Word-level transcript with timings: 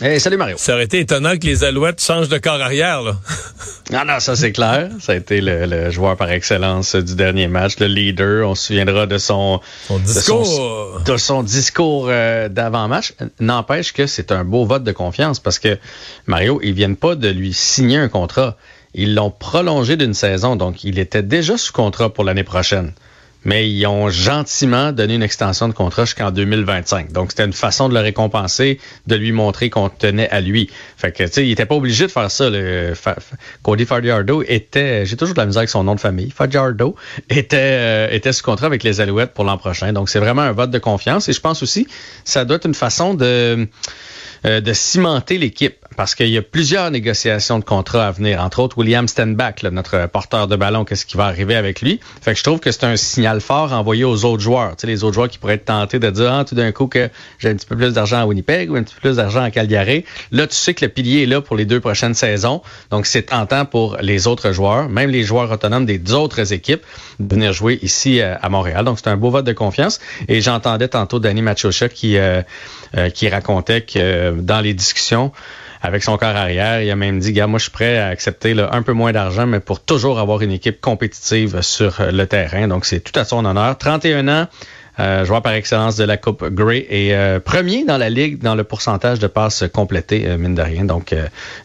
Hey, 0.00 0.18
salut 0.18 0.36
Mario. 0.36 0.56
Ça 0.58 0.74
aurait 0.74 0.84
été 0.84 1.00
étonnant 1.00 1.36
que 1.36 1.46
les 1.46 1.64
Alouettes 1.64 2.02
changent 2.02 2.28
de 2.28 2.38
corps 2.38 2.60
arrière, 2.60 3.02
là. 3.02 3.16
Non, 3.92 4.04
non, 4.06 4.20
ça 4.20 4.34
c'est 4.34 4.50
clair. 4.50 4.88
Ça 5.00 5.12
a 5.12 5.14
été 5.16 5.40
le, 5.40 5.90
joueur 5.90 6.16
par 6.16 6.30
excellence 6.30 6.96
du 6.96 7.14
dernier 7.14 7.46
match, 7.46 7.78
le 7.78 7.86
leader. 7.86 8.48
On 8.48 8.54
se 8.54 8.68
souviendra 8.68 9.06
de 9.06 9.18
son, 9.18 9.60
discours, 10.04 11.00
de 11.04 11.16
son, 11.16 11.42
discours 11.42 12.06
euh, 12.08 12.48
d'avant-match. 12.48 13.12
N'empêche 13.38 13.92
que 13.92 14.06
c'est 14.06 14.32
un 14.32 14.44
beau 14.44 14.64
vote 14.64 14.82
de 14.82 14.92
confiance 14.92 15.38
parce 15.38 15.58
que 15.58 15.78
Mario, 16.26 16.58
ils 16.62 16.72
viennent 16.72 16.96
pas 16.96 17.14
de 17.14 17.28
lui 17.28 17.52
signer 17.52 17.98
un 17.98 18.08
contrat. 18.08 18.56
Ils 18.94 19.14
l'ont 19.14 19.30
prolongé 19.30 19.96
d'une 19.96 20.14
saison, 20.14 20.56
donc 20.56 20.84
il 20.84 20.98
était 20.98 21.22
déjà 21.22 21.56
sous 21.56 21.72
contrat 21.72 22.12
pour 22.12 22.24
l'année 22.24 22.44
prochaine 22.44 22.92
mais 23.44 23.68
ils 23.68 23.86
ont 23.86 24.08
gentiment 24.08 24.92
donné 24.92 25.14
une 25.14 25.22
extension 25.22 25.68
de 25.68 25.72
contrat 25.72 26.04
jusqu'en 26.04 26.30
2025. 26.30 27.12
Donc, 27.12 27.30
c'était 27.30 27.44
une 27.44 27.52
façon 27.52 27.88
de 27.88 27.94
le 27.94 28.00
récompenser, 28.00 28.78
de 29.06 29.16
lui 29.16 29.32
montrer 29.32 29.70
qu'on 29.70 29.88
tenait 29.88 30.28
à 30.30 30.40
lui. 30.40 30.70
Fait 30.96 31.12
que, 31.12 31.24
tu 31.24 31.32
sais, 31.32 31.46
il 31.46 31.52
était 31.52 31.66
pas 31.66 31.74
obligé 31.74 32.06
de 32.06 32.10
faire 32.10 32.30
ça. 32.30 32.50
Le, 32.50 32.94
Cody 33.62 33.84
Fajardo 33.84 34.42
était, 34.46 35.06
j'ai 35.06 35.16
toujours 35.16 35.34
de 35.34 35.40
la 35.40 35.46
misère 35.46 35.60
avec 35.60 35.70
son 35.70 35.84
nom 35.84 35.94
de 35.94 36.00
famille, 36.00 36.30
Fajardo, 36.30 36.94
était, 37.28 37.56
euh, 37.58 38.08
était 38.10 38.32
sous 38.32 38.44
contrat 38.44 38.66
avec 38.66 38.82
les 38.82 39.00
Alouettes 39.00 39.32
pour 39.32 39.44
l'an 39.44 39.58
prochain. 39.58 39.92
Donc, 39.92 40.08
c'est 40.08 40.20
vraiment 40.20 40.42
un 40.42 40.52
vote 40.52 40.70
de 40.70 40.78
confiance. 40.78 41.28
Et 41.28 41.32
je 41.32 41.40
pense 41.40 41.62
aussi, 41.62 41.86
ça 42.24 42.44
doit 42.44 42.56
être 42.56 42.66
une 42.66 42.74
façon 42.74 43.14
de 43.14 43.68
euh, 44.44 44.60
de 44.60 44.72
cimenter 44.72 45.38
l'équipe 45.38 45.76
parce 45.96 46.14
qu'il 46.14 46.28
y 46.28 46.38
a 46.38 46.42
plusieurs 46.42 46.90
négociations 46.90 47.58
de 47.58 47.64
contrats 47.64 48.06
à 48.06 48.10
venir, 48.10 48.42
entre 48.42 48.60
autres 48.60 48.78
William 48.78 49.08
Stenback, 49.08 49.62
notre 49.64 50.06
porteur 50.08 50.46
de 50.46 50.56
ballon, 50.56 50.84
qu'est-ce 50.84 51.06
qui 51.06 51.16
va 51.16 51.26
arriver 51.26 51.54
avec 51.54 51.80
lui? 51.80 52.00
Fait 52.20 52.32
que 52.32 52.38
je 52.38 52.42
trouve 52.42 52.60
que 52.60 52.70
c'est 52.70 52.84
un 52.84 52.96
signal 52.96 53.40
fort 53.40 53.72
envoyé 53.72 54.04
aux 54.04 54.24
autres 54.24 54.42
joueurs. 54.42 54.76
Tu 54.76 54.82
sais, 54.82 54.86
les 54.86 55.04
autres 55.04 55.14
joueurs 55.14 55.28
qui 55.28 55.38
pourraient 55.38 55.54
être 55.54 55.66
tentés 55.66 55.98
de 55.98 56.10
dire 56.10 56.32
ah, 56.32 56.44
tout 56.44 56.54
d'un 56.54 56.72
coup 56.72 56.86
que 56.86 57.08
j'ai 57.38 57.50
un 57.50 57.54
petit 57.54 57.66
peu 57.66 57.76
plus 57.76 57.92
d'argent 57.94 58.18
à 58.18 58.26
Winnipeg 58.26 58.70
ou 58.70 58.76
un 58.76 58.82
petit 58.82 58.94
peu 58.94 59.00
plus 59.00 59.16
d'argent 59.16 59.42
à 59.42 59.50
Calgary. 59.50 60.04
Là, 60.30 60.46
tu 60.46 60.54
sais 60.54 60.74
que 60.74 60.84
le 60.84 60.90
pilier 60.90 61.22
est 61.22 61.26
là 61.26 61.40
pour 61.40 61.56
les 61.56 61.64
deux 61.64 61.80
prochaines 61.80 62.14
saisons. 62.14 62.62
Donc, 62.90 63.06
c'est 63.06 63.22
tentant 63.22 63.64
pour 63.64 63.96
les 64.00 64.26
autres 64.26 64.52
joueurs, 64.52 64.88
même 64.88 65.10
les 65.10 65.22
joueurs 65.22 65.50
autonomes 65.50 65.86
des 65.86 66.12
autres 66.12 66.52
équipes, 66.52 66.82
de 67.20 67.34
venir 67.34 67.52
jouer 67.52 67.78
ici 67.82 68.20
euh, 68.20 68.34
à 68.40 68.48
Montréal. 68.48 68.84
Donc, 68.84 68.98
c'est 68.98 69.08
un 69.08 69.16
beau 69.16 69.30
vote 69.30 69.44
de 69.44 69.52
confiance. 69.52 70.00
Et 70.28 70.40
j'entendais 70.40 70.88
tantôt 70.88 71.18
Danny 71.18 71.42
Machocha 71.42 71.88
qui, 71.88 72.16
euh, 72.16 72.42
qui 73.14 73.28
racontait 73.28 73.82
que 73.82 74.32
dans 74.40 74.60
les 74.60 74.74
discussions 74.74 75.32
avec 75.82 76.02
son 76.02 76.16
corps 76.16 76.36
arrière. 76.36 76.80
Il 76.80 76.90
a 76.90 76.96
même 76.96 77.18
dit, 77.18 77.32
gars, 77.32 77.46
moi, 77.46 77.58
je 77.58 77.64
suis 77.64 77.72
prêt 77.72 77.98
à 77.98 78.06
accepter 78.06 78.54
un 78.58 78.82
peu 78.82 78.92
moins 78.92 79.12
d'argent, 79.12 79.46
mais 79.46 79.60
pour 79.60 79.80
toujours 79.80 80.18
avoir 80.18 80.40
une 80.42 80.52
équipe 80.52 80.80
compétitive 80.80 81.60
sur 81.60 82.00
le 82.10 82.24
terrain. 82.26 82.68
Donc, 82.68 82.86
c'est 82.86 83.00
tout 83.00 83.18
à 83.18 83.24
son 83.24 83.44
honneur. 83.44 83.76
31 83.76 84.28
ans, 84.28 84.46
euh, 85.00 85.24
joueur 85.24 85.40
par 85.40 85.54
excellence 85.54 85.96
de 85.96 86.04
la 86.04 86.18
Coupe 86.18 86.44
Grey 86.44 86.86
et 86.90 87.14
euh, 87.14 87.40
premier 87.40 87.86
dans 87.86 87.96
la 87.96 88.10
ligue 88.10 88.42
dans 88.42 88.54
le 88.54 88.62
pourcentage 88.62 89.18
de 89.18 89.26
passes 89.26 89.64
complétées, 89.72 90.24
euh, 90.26 90.36
mine 90.36 90.54
de 90.54 90.60
rien. 90.60 90.84
Donc, 90.84 91.14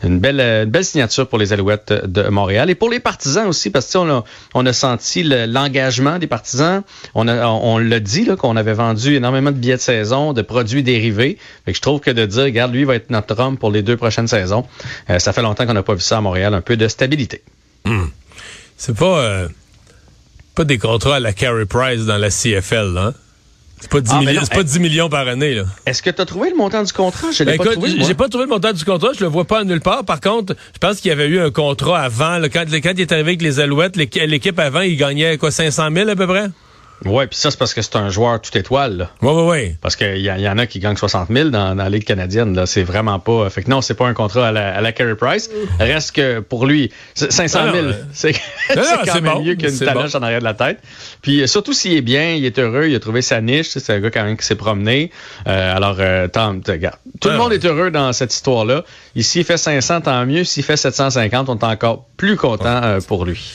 une, 0.02 0.20
belle, 0.20 0.40
une 0.40 0.70
belle 0.70 0.86
signature 0.86 1.28
pour 1.28 1.38
les 1.38 1.52
Alouettes 1.52 1.92
de 1.92 2.30
Montréal 2.30 2.70
et 2.70 2.76
pour 2.76 2.90
les 2.90 3.02
partisans 3.02 3.46
aussi, 3.46 3.70
parce 3.70 3.92
que 3.92 3.98
on 3.98 4.10
a, 4.10 4.24
on 4.54 4.66
a 4.66 4.72
senti 4.72 5.24
l'engagement 5.24 6.20
des 6.20 6.28
partisans. 6.28 6.84
On, 7.16 7.28
on, 7.28 7.78
l'a 7.80 8.00
dit 8.00 8.28
qu'on 8.38 8.56
avait 8.56 8.74
vendu 8.74 9.16
énormément 9.16 9.52
de 9.52 9.58
billets 9.58 9.76
de 9.76 9.82
saison, 9.82 10.32
de 10.32 10.42
produits 10.42 10.84
dérivés. 10.84 11.38
Fait 11.66 11.72
que 11.74 11.78
je 11.78 11.82
trouve 11.82 12.00
que 12.00 12.12
de 12.12 12.26
dire, 12.26 12.44
regarde, 12.44 12.74
lui 12.74 12.86
va 12.86 12.96
être 12.96 13.10
notre 13.10 13.38
homme 13.40 13.58
pour 13.58 13.72
les 13.72 13.82
deux 13.82 13.98
prochaines 13.98 14.28
saisons, 14.28 14.66
ça 15.18 15.34
fait 15.34 15.42
longtemps 15.42 15.66
qu'on 15.66 15.74
n'a 15.74 15.84
pas 15.84 15.96
vu 15.96 16.02
ça 16.02 16.18
à 16.18 16.22
Montréal, 16.22 16.54
un 16.54 16.62
peu 16.62 16.78
de 16.78 16.88
stabilité. 16.88 17.44
Hmm. 17.84 18.06
C'est 18.78 18.96
pas 18.96 19.48
pas 20.58 20.64
des 20.64 20.80
contrats 20.80 21.18
à 21.18 21.20
la 21.20 21.34
Carey 21.34 21.68
Price 21.68 22.06
dans 22.06 22.18
la 22.18 22.32
CFL, 22.32 22.98
hein? 22.98 23.14
C'est 23.80 23.92
pas 23.92 24.02
10, 24.02 24.12
ah, 24.12 24.20
millions, 24.22 24.42
pas 24.42 24.64
10 24.64 24.80
millions 24.80 25.10
par 25.10 25.28
année. 25.28 25.54
Là. 25.54 25.64
Est-ce 25.86 26.02
que 26.02 26.10
tu 26.10 26.20
as 26.20 26.26
trouvé 26.26 26.50
le 26.50 26.56
montant 26.56 26.84
du 26.84 26.92
contrat? 26.92 27.28
Je 27.32 27.44
l'ai 27.44 27.58
ben, 27.58 27.64
pas 27.64 27.72
trouvé. 27.74 27.92
J'ai 28.02 28.14
pas 28.16 28.28
trouvé 28.28 28.46
le 28.46 28.50
montant 28.50 28.74
du 28.74 28.84
contrat, 28.84 29.10
je 29.16 29.24
le 29.24 29.30
vois 29.30 29.46
pas 29.46 29.64
nulle 29.64 29.82
part. 29.82 30.04
Par 30.04 30.20
contre, 30.20 30.56
je 30.74 30.80
pense 30.80 31.00
qu'il 31.00 31.10
y 31.10 31.12
avait 31.12 31.28
eu 31.28 31.40
un 31.40 31.52
contrat 31.52 32.00
avant. 32.00 32.42
quand, 32.52 32.66
quand 32.72 32.94
il 32.96 33.02
est 33.02 33.12
arrivé 33.12 33.30
avec 33.30 33.42
les 33.42 33.60
Alouettes, 33.60 33.96
l'équipe 33.96 34.58
avant, 34.58 34.82
il 34.82 34.98
gagnait 34.98 35.38
quoi, 35.38 35.52
500 35.52 35.90
000 35.94 36.10
à 36.10 36.16
peu 36.16 36.26
près? 36.26 36.48
Oui, 37.06 37.28
puis 37.28 37.38
ça, 37.38 37.52
c'est 37.52 37.58
parce 37.60 37.74
que 37.74 37.82
c'est 37.82 37.96
un 37.96 38.10
joueur 38.10 38.42
tout 38.42 38.56
étoile. 38.58 39.10
Oui, 39.22 39.32
oui, 39.34 39.44
oui. 39.50 39.76
Parce 39.82 39.96
qu'il 39.96 40.18
y, 40.18 40.24
y, 40.24 40.50
en 40.50 40.58
a 40.58 40.66
qui 40.66 40.80
gagnent 40.80 40.96
60 40.98 41.30
000 41.32 41.50
dans, 41.50 41.76
dans 41.76 41.84
la 41.84 41.90
Ligue 41.90 42.06
canadienne. 42.06 42.56
Là, 42.56 42.66
c'est 42.66 42.84
vraiment 42.84 43.20
pas... 43.20 43.50
Fait 43.50 43.64
que 43.64 43.70
non, 43.70 43.82
c'est 43.82 43.94
pas 43.94 44.08
un 44.08 44.14
contrat 44.14 44.48
à 44.48 44.52
la, 44.52 44.76
à 44.76 44.82
la 44.82 44.92
Carey 44.92 45.16
Price. 45.16 45.50
Reste 45.80 46.14
que 46.14 46.40
pour 46.40 46.66
lui, 46.66 46.92
500 47.14 47.72
000, 47.74 47.88
c'est 48.14 48.34
quand 48.74 49.22
même 49.22 49.44
mieux 49.44 49.56
qu'une 49.56 49.78
taloche 49.78 50.16
en 50.16 50.22
arrière 50.22 50.40
de 50.40 50.46
la 50.46 50.54
tête. 50.54 50.80
Puis 51.22 51.42
euh, 51.42 51.48
surtout 51.48 51.74
s'il 51.74 51.94
est 51.94 52.02
bien, 52.02 52.34
il 52.34 52.46
est 52.46 52.58
heureux, 52.60 52.88
il 52.88 52.96
a 52.96 53.00
trouvé 53.00 53.22
sa 53.22 53.42
niche. 53.42 53.70
C'est 53.70 53.94
un 53.94 54.00
gars 54.00 54.12
quand 54.12 54.24
même 54.24 54.38
qui 54.38 54.46
s'est 54.46 54.56
promené. 54.56 55.12
Euh, 55.48 55.76
alors, 55.76 55.98
euh, 56.00 56.28
tant, 56.28 56.56
regarde, 56.68 56.98
tout 57.22 57.30
le 57.30 57.38
monde 57.38 57.54
est 57.54 57.66
heureux 57.66 57.92
dans 57.92 58.14
cette 58.14 58.34
histoire-là. 58.34 58.84
Ici, 59.16 59.40
il 59.40 59.46
fait 59.46 59.58
500, 59.58 60.02
tant 60.02 60.26
mieux. 60.26 60.44
S'il 60.44 60.64
fait 60.64 60.78
750, 60.78 61.50
on 61.50 61.58
est 61.58 61.64
encore 61.64 62.06
plus 62.18 62.36
content 62.36 62.82
euh, 62.84 63.00
pour 63.02 63.26
lui. 63.26 63.54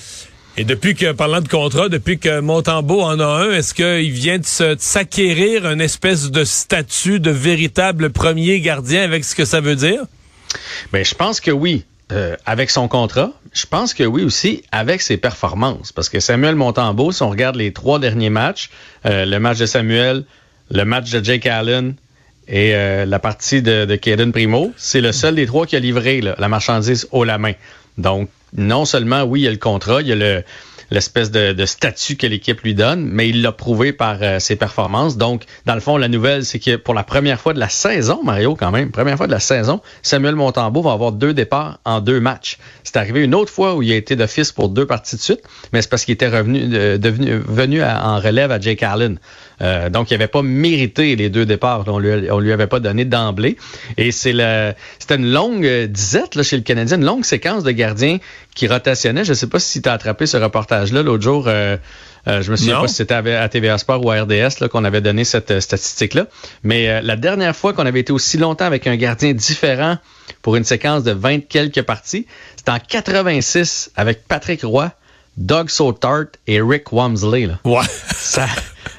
Et 0.58 0.64
depuis 0.64 0.94
que, 0.94 1.12
parlant 1.12 1.40
de 1.40 1.48
contrat, 1.48 1.88
depuis 1.88 2.18
que 2.18 2.40
Montembeau 2.40 3.00
en 3.00 3.18
a 3.20 3.24
un, 3.24 3.52
est-ce 3.52 3.72
qu'il 3.72 4.12
vient 4.12 4.38
de 4.38 4.76
s'acquérir 4.78 5.66
une 5.66 5.80
espèce 5.80 6.30
de 6.30 6.44
statut 6.44 7.20
de 7.20 7.30
véritable 7.30 8.10
premier 8.10 8.60
gardien 8.60 9.02
avec 9.02 9.24
ce 9.24 9.34
que 9.34 9.46
ça 9.46 9.60
veut 9.60 9.76
dire? 9.76 10.02
Bien, 10.92 11.02
je 11.02 11.14
pense 11.14 11.40
que 11.40 11.50
oui. 11.50 11.84
Euh, 12.10 12.36
avec 12.44 12.68
son 12.68 12.88
contrat, 12.88 13.32
je 13.54 13.64
pense 13.64 13.94
que 13.94 14.04
oui 14.04 14.22
aussi 14.22 14.64
avec 14.70 15.00
ses 15.00 15.16
performances. 15.16 15.92
Parce 15.92 16.10
que 16.10 16.20
Samuel 16.20 16.56
Montembeau, 16.56 17.10
si 17.10 17.22
on 17.22 17.30
regarde 17.30 17.56
les 17.56 17.72
trois 17.72 17.98
derniers 17.98 18.28
matchs, 18.28 18.68
euh, 19.06 19.24
le 19.24 19.38
match 19.38 19.56
de 19.56 19.64
Samuel, 19.64 20.24
le 20.70 20.84
match 20.84 21.10
de 21.10 21.24
Jake 21.24 21.46
Allen 21.46 21.94
et 22.48 22.74
euh, 22.74 23.06
la 23.06 23.18
partie 23.18 23.62
de, 23.62 23.86
de 23.86 23.96
Caden 23.96 24.30
Primo, 24.30 24.74
c'est 24.76 25.00
le 25.00 25.12
seul 25.12 25.36
des 25.36 25.46
trois 25.46 25.64
qui 25.64 25.74
a 25.74 25.78
livré 25.78 26.20
la 26.20 26.48
marchandise 26.48 27.08
haut 27.12 27.24
la 27.24 27.38
main. 27.38 27.54
Donc, 27.96 28.28
non 28.56 28.84
seulement, 28.84 29.22
oui, 29.22 29.40
il 29.40 29.44
y 29.44 29.48
a 29.48 29.50
le 29.50 29.56
contrat, 29.56 30.02
il 30.02 30.08
y 30.08 30.12
a 30.12 30.16
le, 30.16 30.44
l'espèce 30.92 31.30
de, 31.30 31.64
statut 31.64 32.16
que 32.16 32.26
l'équipe 32.26 32.60
lui 32.60 32.74
donne, 32.74 33.04
mais 33.04 33.28
il 33.28 33.42
l'a 33.42 33.52
prouvé 33.52 33.92
par 33.92 34.18
euh, 34.22 34.38
ses 34.38 34.56
performances. 34.56 35.16
Donc, 35.16 35.44
dans 35.64 35.74
le 35.74 35.80
fond, 35.80 35.96
la 35.96 36.08
nouvelle, 36.08 36.44
c'est 36.44 36.58
que 36.58 36.76
pour 36.76 36.94
la 36.94 37.02
première 37.02 37.40
fois 37.40 37.54
de 37.54 37.58
la 37.58 37.68
saison, 37.68 38.20
Mario, 38.22 38.54
quand 38.54 38.70
même, 38.70 38.90
première 38.90 39.16
fois 39.16 39.26
de 39.26 39.32
la 39.32 39.40
saison, 39.40 39.80
Samuel 40.02 40.34
Montembeau 40.34 40.82
va 40.82 40.92
avoir 40.92 41.12
deux 41.12 41.32
départs 41.32 41.78
en 41.84 42.00
deux 42.00 42.20
matchs. 42.20 42.58
C'est 42.84 42.96
arrivé 42.96 43.22
une 43.22 43.34
autre 43.34 43.50
fois 43.50 43.74
où 43.74 43.82
il 43.82 43.90
a 43.92 43.96
été 43.96 44.16
d'office 44.16 44.52
pour 44.52 44.68
deux 44.68 44.86
parties 44.86 45.16
de 45.16 45.20
suite, 45.20 45.42
mais 45.72 45.82
c'est 45.82 45.88
parce 45.88 46.04
qu'il 46.04 46.12
était 46.12 46.28
revenu, 46.28 46.68
euh, 46.74 46.98
devenu, 46.98 47.40
venu 47.46 47.82
en 47.82 48.18
relève 48.18 48.52
à 48.52 48.60
Jake 48.60 48.82
Allen. 48.82 49.18
Euh, 49.62 49.88
donc, 49.88 50.10
il 50.10 50.14
n'avait 50.14 50.28
pas 50.28 50.42
mérité 50.42 51.16
les 51.16 51.30
deux 51.30 51.46
départs. 51.46 51.84
On 51.86 51.98
lui, 51.98 52.30
on 52.30 52.38
lui 52.38 52.52
avait 52.52 52.66
pas 52.66 52.80
donné 52.80 53.04
d'emblée. 53.04 53.56
Et 53.96 54.10
c'est 54.10 54.32
c'était 54.98 55.16
une 55.16 55.30
longue 55.30 55.66
disette 55.86 56.34
là, 56.34 56.42
chez 56.42 56.56
le 56.56 56.62
Canadien, 56.62 56.96
une 56.96 57.04
longue 57.04 57.24
séquence 57.24 57.62
de 57.62 57.70
gardiens 57.70 58.18
qui 58.54 58.66
rotationnaient. 58.66 59.24
Je 59.24 59.30
ne 59.30 59.34
sais 59.34 59.46
pas 59.46 59.58
si 59.58 59.82
tu 59.82 59.88
as 59.88 59.92
attrapé 59.92 60.26
ce 60.26 60.36
reportage-là 60.36 61.02
l'autre 61.02 61.22
jour. 61.22 61.44
Euh, 61.46 61.76
euh, 62.28 62.42
je 62.42 62.50
me 62.50 62.56
souviens 62.56 62.80
pas 62.80 62.88
si 62.88 62.94
c'était 62.94 63.14
à 63.14 63.48
TVA 63.48 63.78
Sport 63.78 64.04
ou 64.04 64.10
à 64.10 64.22
RDS 64.22 64.68
qu'on 64.70 64.84
avait 64.84 65.00
donné 65.00 65.24
cette 65.24 65.60
statistique-là. 65.60 66.26
Mais 66.62 67.02
la 67.02 67.16
dernière 67.16 67.56
fois 67.56 67.72
qu'on 67.72 67.86
avait 67.86 68.00
été 68.00 68.12
aussi 68.12 68.38
longtemps 68.38 68.66
avec 68.66 68.86
un 68.86 68.96
gardien 68.96 69.32
différent 69.32 69.98
pour 70.42 70.56
une 70.56 70.64
séquence 70.64 71.02
de 71.02 71.12
20 71.12 71.48
quelques 71.48 71.82
parties, 71.82 72.26
c'était 72.56 72.70
en 72.70 72.78
86 72.78 73.90
avec 73.96 74.28
Patrick 74.28 74.62
Roy, 74.62 74.92
Doug 75.36 75.68
Sotart 75.68 76.26
et 76.46 76.60
Rick 76.60 76.92
Wamsley. 76.92 77.46
Là. 77.46 77.58
Ouais. 77.64 77.84
Ça, 78.14 78.46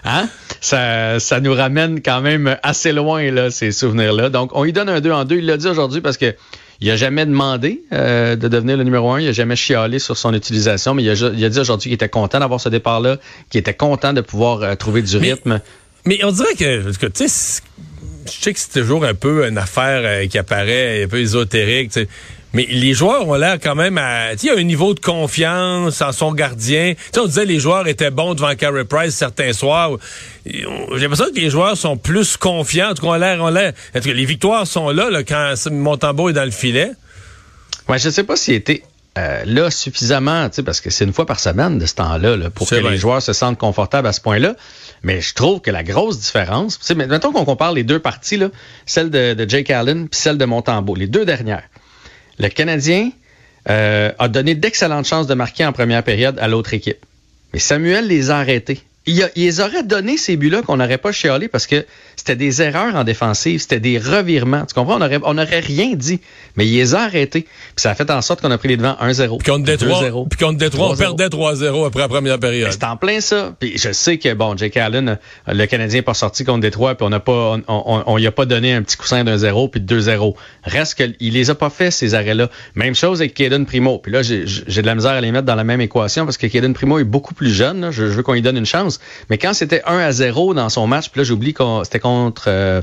hein? 0.03 0.27
ça, 0.63 1.19
ça 1.19 1.39
nous 1.39 1.53
ramène 1.53 2.01
quand 2.01 2.21
même 2.21 2.57
assez 2.63 2.91
loin, 2.91 3.29
là, 3.31 3.51
ces 3.51 3.71
souvenirs-là. 3.71 4.29
Donc, 4.29 4.51
on 4.53 4.63
lui 4.63 4.73
donne 4.73 4.89
un 4.89 5.01
2 5.01 5.11
en 5.11 5.25
2. 5.25 5.37
Il 5.37 5.45
l'a 5.45 5.57
dit 5.57 5.67
aujourd'hui 5.67 6.01
parce 6.01 6.17
que 6.17 6.35
il 6.83 6.91
a 6.91 6.97
jamais 6.97 7.25
demandé 7.25 7.81
euh, 7.93 8.35
de 8.35 8.49
devenir 8.49 8.75
le 8.75 8.83
numéro 8.83 9.09
un. 9.09 9.21
Il 9.21 9.29
a 9.29 9.31
jamais 9.31 9.55
chialé 9.55 9.99
sur 9.99 10.17
son 10.17 10.33
utilisation, 10.33 10.93
mais 10.93 11.03
il 11.03 11.09
a, 11.09 11.13
il 11.13 11.45
a 11.45 11.47
dit 11.47 11.59
aujourd'hui 11.59 11.89
qu'il 11.89 11.93
était 11.93 12.09
content 12.09 12.41
d'avoir 12.41 12.59
ce 12.59 12.67
départ-là, 12.67 13.19
qu'il 13.49 13.59
était 13.61 13.73
content 13.73 14.11
de 14.11 14.19
pouvoir 14.19 14.63
euh, 14.63 14.75
trouver 14.75 15.01
du 15.01 15.15
rythme. 15.15 15.61
Mais 16.05 16.19
on 16.25 16.31
dirait 16.31 16.55
que, 16.55 16.91
tu 17.07 17.29
sais, 17.29 17.61
je 18.25 18.31
sais 18.31 18.53
que 18.53 18.59
c'est 18.59 18.81
toujours 18.81 19.05
un 19.05 19.13
peu 19.13 19.47
une 19.47 19.57
affaire 19.57 20.01
euh, 20.03 20.27
qui 20.27 20.37
apparaît 20.37 21.05
un 21.05 21.07
peu 21.07 21.21
ésotérique. 21.21 21.97
Mais 22.53 22.67
les 22.69 22.93
joueurs 22.93 23.27
ont 23.27 23.33
l'air 23.33 23.57
quand 23.61 23.73
même 23.73 23.97
à... 23.97 24.33
Il 24.33 24.45
y 24.45 24.49
a 24.49 24.55
un 24.55 24.63
niveau 24.63 24.93
de 24.93 24.99
confiance 24.99 26.01
en 26.01 26.11
son 26.11 26.33
gardien. 26.33 26.93
sais, 27.11 27.19
on 27.19 27.25
disait 27.25 27.45
les 27.45 27.59
joueurs 27.59 27.87
étaient 27.87 28.11
bons 28.11 28.35
devant 28.35 28.53
Carey 28.55 28.85
Price 28.85 29.15
certains 29.15 29.53
soirs. 29.53 29.91
J'ai 30.45 30.63
l'impression 30.63 31.25
que 31.33 31.39
les 31.39 31.49
joueurs 31.49 31.75
sont 31.75 31.97
plus 31.97 32.37
confiants. 32.37 32.91
En 32.91 32.93
tout 32.93 33.05
cas, 33.07 33.17
l'air... 33.17 33.49
l'air... 33.49 33.73
Les 34.05 34.25
victoires 34.25 34.67
sont 34.67 34.89
là, 34.89 35.09
là 35.09 35.23
quand 35.23 35.55
Montembeau 35.71 36.29
est 36.29 36.33
dans 36.33 36.45
le 36.45 36.51
filet. 36.51 36.91
Ouais, 37.89 37.97
je 37.97 38.09
sais 38.09 38.23
pas 38.23 38.35
s'il 38.35 38.53
était 38.53 38.83
euh, 39.17 39.43
là 39.45 39.69
suffisamment, 39.69 40.49
parce 40.65 40.79
que 40.79 40.89
c'est 40.89 41.05
une 41.05 41.13
fois 41.13 41.25
par 41.25 41.39
semaine 41.39 41.77
de 41.77 41.85
ce 41.85 41.95
temps-là 41.95 42.37
là, 42.37 42.49
pour 42.49 42.69
que 42.69 42.75
vrai. 42.75 42.91
les 42.91 42.97
joueurs 42.97 43.21
se 43.21 43.33
sentent 43.33 43.57
confortables 43.57 44.07
à 44.07 44.13
ce 44.13 44.21
point-là. 44.21 44.55
Mais 45.03 45.21
je 45.21 45.33
trouve 45.33 45.59
que 45.59 45.69
la 45.69 45.83
grosse 45.83 46.19
différence, 46.19 46.79
tu 46.79 46.85
sais, 46.85 46.95
mettons 46.95 47.31
qu'on 47.31 47.45
compare 47.45 47.73
les 47.73 47.83
deux 47.83 47.99
parties, 47.99 48.37
là, 48.37 48.49
celle 48.85 49.09
de, 49.09 49.33
de 49.33 49.49
Jake 49.49 49.69
Allen 49.69 50.07
puis 50.07 50.19
celle 50.19 50.37
de 50.37 50.45
Montembeau, 50.45 50.95
les 50.95 51.07
deux 51.07 51.25
dernières. 51.25 51.63
Le 52.39 52.49
Canadien 52.49 53.11
euh, 53.69 54.11
a 54.19 54.27
donné 54.27 54.55
d'excellentes 54.55 55.05
chances 55.05 55.27
de 55.27 55.33
marquer 55.33 55.65
en 55.65 55.73
première 55.73 56.03
période 56.03 56.37
à 56.39 56.47
l'autre 56.47 56.73
équipe. 56.73 57.05
Mais 57.53 57.59
Samuel 57.59 58.07
les 58.07 58.31
a 58.31 58.37
arrêtés. 58.37 58.81
Il, 59.05 59.21
a- 59.21 59.29
il 59.35 59.43
les 59.43 59.59
aurait 59.59 59.83
donné 59.83 60.15
ces 60.17 60.37
buts-là 60.37 60.61
qu'on 60.61 60.77
n'aurait 60.77 60.97
pas 60.97 61.11
chialé 61.11 61.49
parce 61.49 61.67
que 61.67 61.85
c'était 62.15 62.37
des 62.37 62.61
erreurs 62.61 62.95
en 62.95 63.03
défensive, 63.03 63.59
c'était 63.59 63.81
des 63.81 63.97
revirements. 63.97 64.65
Tu 64.65 64.73
comprends? 64.73 64.95
On 64.97 65.01
aurait, 65.01 65.19
on 65.23 65.37
aurait 65.37 65.59
rien 65.59 65.91
dit, 65.95 66.21
mais 66.55 66.65
il 66.65 66.73
les 66.73 66.95
a 66.95 67.01
arrêtés. 67.01 67.41
Puis 67.41 67.49
ça 67.75 67.91
a 67.91 67.95
fait 67.95 68.09
en 68.09 68.21
sorte 68.21 68.39
qu'on 68.41 68.51
a 68.51 68.57
pris 68.57 68.69
les 68.69 68.77
devants 68.77 68.95
1-0. 69.01 69.39
Puis 69.39 69.51
contre 69.51 69.65
Détroit, 69.65 70.01
2-0. 70.03 70.27
puis 70.29 70.39
contre 70.45 70.57
Détroit, 70.57 70.89
on 70.91 70.93
3-0. 70.93 70.97
perdait 70.97 71.27
3-0 71.27 71.85
après 71.87 71.99
la 71.99 72.07
première 72.07 72.39
période. 72.39 72.69
C'est 72.71 72.83
en 72.85 72.95
plein 72.95 73.19
ça. 73.19 73.53
Puis 73.59 73.77
je 73.77 73.91
sais 73.91 74.17
que 74.19 74.33
bon, 74.33 74.55
Jake 74.55 74.77
Allen, 74.77 75.09
euh, 75.49 75.53
le 75.53 75.65
Canadien 75.65 75.97
n'est 75.99 76.01
pas 76.03 76.13
sorti 76.13 76.45
contre 76.45 76.61
Détroit, 76.61 76.95
puis 76.95 77.05
on 77.05 77.09
n'a 77.09 77.19
pas, 77.19 77.57
on, 77.67 77.83
on, 77.85 78.03
on 78.05 78.17
y 78.17 78.27
a 78.27 78.31
pas 78.31 78.45
donné 78.45 78.73
un 78.73 78.83
petit 78.83 78.95
coussin 78.95 79.25
d'un 79.25 79.37
0 79.37 79.67
puis 79.67 79.81
de 79.81 79.99
2-0. 79.99 80.33
Reste 80.63 80.95
que 80.97 81.03
il 81.19 81.33
les 81.33 81.49
a 81.49 81.55
pas 81.55 81.69
fait 81.69 81.91
ces 81.91 82.13
arrêts-là. 82.15 82.49
Même 82.75 82.95
chose 82.95 83.19
avec 83.19 83.33
Kaden 83.33 83.65
Primo. 83.65 83.99
Puis 83.99 84.13
là, 84.13 84.21
j'ai 84.21 84.43
j'ai 84.45 84.81
de 84.81 84.87
la 84.87 84.95
misère 84.95 85.11
à 85.11 85.19
les 85.19 85.31
mettre 85.33 85.45
dans 85.45 85.55
la 85.55 85.65
même 85.65 85.81
équation 85.81 86.23
parce 86.23 86.37
que 86.37 86.47
Kaden 86.47 86.73
Primo 86.73 86.99
est 86.99 87.03
beaucoup 87.03 87.33
plus 87.33 87.51
jeune. 87.53 87.81
là. 87.81 87.91
Je, 87.91 88.05
je 88.05 88.11
veux 88.13 88.23
qu'on 88.23 88.33
lui 88.33 88.41
donne 88.41 88.55
une 88.57 88.65
chance. 88.65 88.92
Mais 89.29 89.37
quand 89.37 89.53
c'était 89.53 89.81
1 89.85 89.97
à 89.97 90.11
0 90.11 90.53
dans 90.53 90.69
son 90.69 90.87
match, 90.87 91.09
puis 91.09 91.19
là 91.19 91.23
j'oublie 91.25 91.53
qu'on 91.53 91.83
c'était 91.83 91.99
contre. 91.99 92.45
euh, 92.47 92.81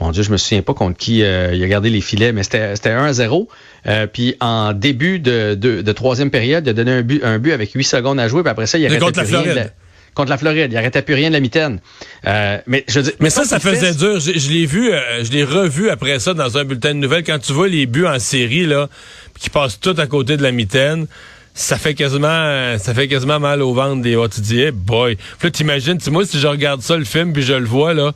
mon 0.00 0.10
Dieu, 0.10 0.24
je 0.24 0.30
me 0.30 0.36
souviens 0.36 0.62
pas 0.62 0.74
contre 0.74 0.96
qui 0.98 1.22
euh, 1.22 1.54
il 1.54 1.62
a 1.62 1.68
gardé 1.68 1.88
les 1.88 2.00
filets, 2.00 2.32
mais 2.32 2.42
c'était 2.42 2.74
c'était 2.74 2.90
1 2.90 3.04
à 3.04 3.12
0. 3.12 3.48
Euh, 3.86 4.06
puis 4.08 4.34
en 4.40 4.72
début 4.72 5.20
de, 5.20 5.54
de, 5.54 5.80
de 5.80 5.92
troisième 5.92 6.30
période, 6.30 6.66
il 6.66 6.70
a 6.70 6.72
donné 6.72 6.90
un 6.90 7.02
but, 7.02 7.22
un 7.22 7.38
but 7.38 7.52
avec 7.52 7.70
8 7.72 7.84
secondes 7.84 8.18
à 8.18 8.26
jouer, 8.26 8.42
puis 8.42 8.50
après 8.50 8.66
ça, 8.66 8.78
il 8.78 8.86
arrêtait 8.86 9.04
contre 9.04 9.18
la 9.20 9.24
Floride. 9.24 9.72
contre 10.14 10.30
la 10.30 10.38
Floride. 10.38 10.72
Il 10.72 10.76
arrêtait 10.76 11.02
plus 11.02 11.14
rien 11.14 11.28
de 11.28 11.34
la 11.34 11.40
mitaine. 11.40 11.78
Mais 12.24 12.84
je 12.88 13.00
Mais 13.20 13.30
ça, 13.30 13.44
ça 13.44 13.60
faisait 13.60 13.92
fait- 13.92 13.98
dur. 13.98 14.18
Je, 14.18 14.36
je 14.38 14.50
l'ai 14.50 14.66
vu, 14.66 14.90
je 15.22 15.30
l'ai 15.30 15.44
revu 15.44 15.88
après 15.88 16.18
ça 16.18 16.34
dans 16.34 16.58
un 16.58 16.64
bulletin 16.64 16.90
de 16.94 16.98
nouvelles. 16.98 17.22
Quand 17.24 17.38
tu 17.38 17.52
vois 17.52 17.68
les 17.68 17.86
buts 17.86 18.06
en 18.06 18.18
série, 18.18 18.66
là, 18.66 18.88
qui 19.38 19.50
passent 19.50 19.78
tout 19.80 19.94
à 19.98 20.06
côté 20.06 20.36
de 20.36 20.42
la 20.42 20.50
mitaine, 20.52 21.06
ça 21.54 21.76
fait 21.76 21.94
quasiment, 21.94 22.78
ça 22.78 22.94
fait 22.94 23.08
quasiment 23.08 23.38
mal 23.38 23.60
au 23.62 23.74
ventre 23.74 24.02
des 24.02 24.16
oh, 24.16 24.26
Tu 24.28 24.40
dis, 24.40 24.60
hey 24.60 24.70
boy. 24.70 25.16
Puis 25.16 25.48
là, 25.48 25.50
t'imagines, 25.50 25.98
tu- 25.98 26.10
moi, 26.10 26.24
si 26.24 26.38
je 26.38 26.46
regarde 26.46 26.80
ça, 26.80 26.96
le 26.96 27.04
film, 27.04 27.32
puis 27.32 27.42
je 27.42 27.52
le 27.52 27.66
vois, 27.66 27.92
là, 27.92 28.12